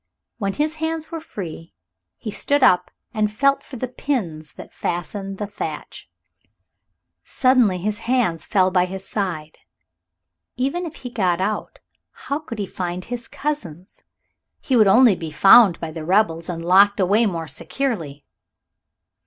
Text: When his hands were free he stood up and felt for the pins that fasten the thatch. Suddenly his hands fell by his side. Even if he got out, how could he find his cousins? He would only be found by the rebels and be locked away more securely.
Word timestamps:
When 0.39 0.53
his 0.53 0.77
hands 0.77 1.11
were 1.11 1.19
free 1.19 1.75
he 2.17 2.31
stood 2.31 2.63
up 2.63 2.89
and 3.13 3.31
felt 3.31 3.63
for 3.63 3.75
the 3.75 3.87
pins 3.87 4.53
that 4.53 4.73
fasten 4.73 5.35
the 5.35 5.45
thatch. 5.45 6.09
Suddenly 7.23 7.77
his 7.77 7.99
hands 7.99 8.43
fell 8.43 8.71
by 8.71 8.85
his 8.85 9.07
side. 9.07 9.59
Even 10.57 10.87
if 10.87 10.95
he 11.05 11.11
got 11.11 11.39
out, 11.39 11.77
how 12.13 12.39
could 12.39 12.57
he 12.57 12.65
find 12.65 13.05
his 13.05 13.27
cousins? 13.27 14.01
He 14.59 14.75
would 14.75 14.87
only 14.87 15.15
be 15.15 15.29
found 15.29 15.79
by 15.79 15.91
the 15.91 16.03
rebels 16.03 16.49
and 16.49 16.63
be 16.63 16.65
locked 16.65 16.99
away 16.99 17.27
more 17.27 17.45
securely. 17.47 18.25